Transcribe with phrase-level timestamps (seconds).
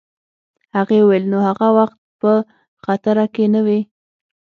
[0.75, 2.31] هغې وویل: نو هغه وخت په
[2.83, 3.79] خطره کي نه وې؟